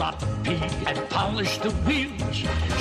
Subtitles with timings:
[0.00, 2.36] and polish the wheels.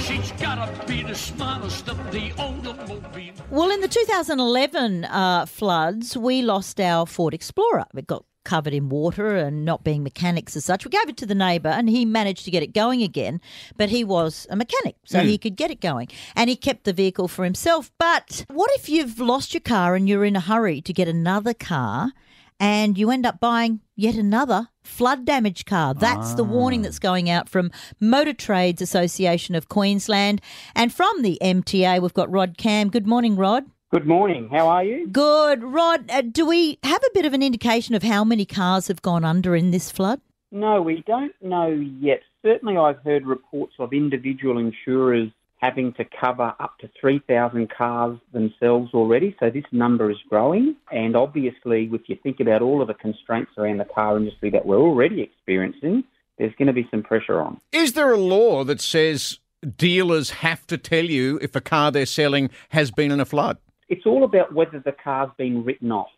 [0.05, 3.33] She's gotta be the smartest of the automobile.
[3.49, 7.85] Well, in the 2011 uh, floods, we lost our Ford Explorer.
[7.95, 10.85] It got covered in water and not being mechanics as such.
[10.85, 13.41] We gave it to the neighbour and he managed to get it going again,
[13.75, 16.07] but he was a mechanic, so he could get it going.
[16.35, 17.91] And he kept the vehicle for himself.
[17.97, 21.53] But what if you've lost your car and you're in a hurry to get another
[21.53, 22.13] car
[22.59, 25.93] and you end up buying yet another flood damaged car?
[25.93, 30.41] That's the warning that's going out from Motor Trades Association of Queensland.
[30.75, 32.89] And from the MTA, we've got Rod Camm.
[32.89, 33.65] Good morning, Rod.
[33.91, 34.49] Good morning.
[34.51, 35.07] How are you?
[35.07, 35.63] Good.
[35.63, 39.01] Rod, uh, do we have a bit of an indication of how many cars have
[39.01, 40.19] gone under in this flood?
[40.51, 42.21] No, we don't know yet.
[42.43, 48.93] Certainly, I've heard reports of individual insurers having to cover up to 3,000 cars themselves
[48.93, 49.35] already.
[49.39, 50.75] So this number is growing.
[50.91, 54.65] And obviously, if you think about all of the constraints around the car industry that
[54.65, 56.03] we're already experiencing,
[56.37, 57.59] there's going to be some pressure on.
[57.71, 59.39] Is there a law that says
[59.75, 63.57] dealers have to tell you if a car they're selling has been in a flood?
[63.89, 66.09] It's all about whether the car's been written off.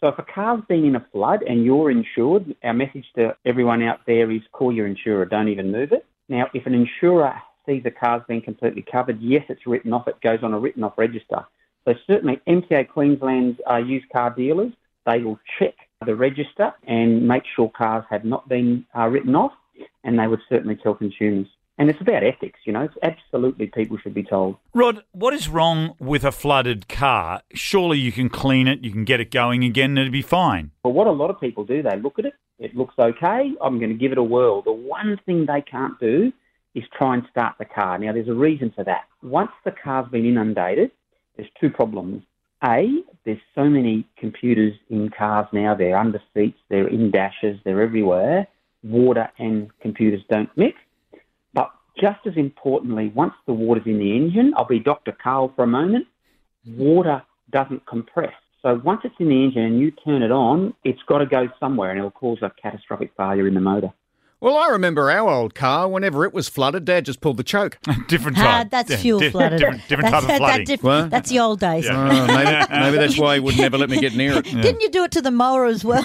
[0.00, 3.82] So if a car's been in a flood and you're insured, our message to everyone
[3.82, 6.06] out there is call your insurer, don't even move it.
[6.28, 7.34] Now, if an insurer
[7.66, 10.84] sees a car's been completely covered, yes, it's written off, it goes on a written
[10.84, 11.44] off register.
[11.86, 14.72] So certainly MTA Queensland's uh, used car dealers,
[15.04, 19.52] they will check the register and make sure cars have not been uh, written off,
[20.04, 21.46] and they would certainly tell consumers.
[21.78, 22.82] And it's about ethics, you know.
[22.82, 24.56] It's absolutely people should be told.
[24.72, 27.42] Rod, what is wrong with a flooded car?
[27.52, 30.70] Surely you can clean it, you can get it going again, and it'd be fine.
[30.82, 33.78] But what a lot of people do, they look at it, it looks okay, I'm
[33.78, 34.62] going to give it a whirl.
[34.62, 36.32] The one thing they can't do
[36.76, 37.98] is try and start the car.
[37.98, 39.04] Now, there's a reason for that.
[39.22, 40.90] Once the car's been inundated,
[41.34, 42.22] there's two problems.
[42.62, 47.80] A, there's so many computers in cars now, they're under seats, they're in dashes, they're
[47.80, 48.46] everywhere.
[48.84, 50.76] Water and computers don't mix.
[51.54, 55.12] But just as importantly, once the water's in the engine, I'll be Dr.
[55.12, 56.06] Karl for a moment,
[56.66, 58.34] water doesn't compress.
[58.60, 61.48] So once it's in the engine and you turn it on, it's got to go
[61.58, 63.92] somewhere and it'll cause a catastrophic failure in the motor.
[64.38, 65.88] Well, I remember our old car.
[65.88, 67.78] Whenever it was flooded, Dad just pulled the choke.
[68.08, 68.70] different Ah, type.
[68.70, 69.58] that's Yeah, fuel di- flooded.
[69.58, 70.58] Different, different that's, type of flooding.
[70.58, 71.10] that diff- What?
[71.10, 71.86] that's the old days.
[71.88, 74.44] Oh, maybe, maybe that's why he would never let me get near it.
[74.44, 76.04] Didn't you do it to the mower as well?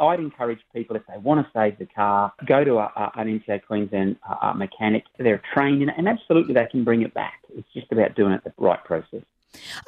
[0.00, 3.40] I'd encourage people if they want to save the car, go to a, a, an
[3.40, 5.04] MTA Queensland uh, uh, mechanic.
[5.18, 7.40] They're trained in it, and absolutely they can bring it back.
[7.56, 9.22] It's just about doing it the right process.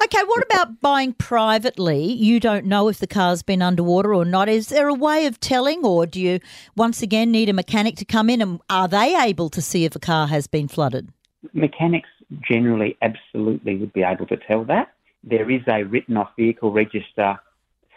[0.03, 2.03] Okay, what about buying privately?
[2.03, 4.49] You don't know if the car's been underwater or not.
[4.49, 6.39] Is there a way of telling, or do you
[6.75, 9.95] once again need a mechanic to come in and are they able to see if
[9.95, 11.09] a car has been flooded?
[11.53, 12.09] Mechanics
[12.41, 14.93] generally absolutely would be able to tell that.
[15.23, 17.39] There is a written off vehicle register,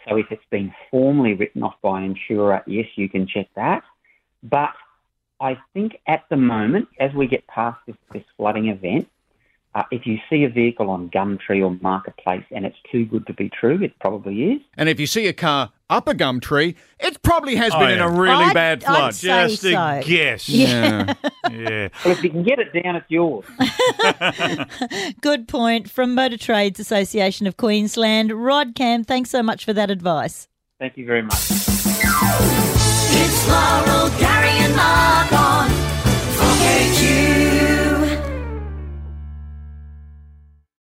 [0.07, 3.83] so if it's been formally written off by an insurer, yes, you can check that.
[4.41, 4.73] But
[5.39, 9.07] I think at the moment, as we get past this, this flooding event,
[9.75, 13.33] uh, if you see a vehicle on Gumtree or Marketplace and it's too good to
[13.33, 14.61] be true, it probably is.
[14.77, 17.91] And if you see a car up a gum tree, it probably has Oh, been
[17.91, 19.15] in a really I'd- bad I'd flood.
[19.15, 20.01] say Just a so.
[20.07, 20.49] guess.
[20.49, 21.13] Yeah.
[21.51, 21.89] Yeah.
[22.05, 23.45] Well, if you can get it down, it's yours.
[25.21, 28.31] Good point from Motor Trades Association of Queensland.
[28.31, 30.47] Rod Camm, thanks so much for that advice.
[30.79, 31.35] Thank you very much.
[33.11, 34.48] It's Laurel, Gary,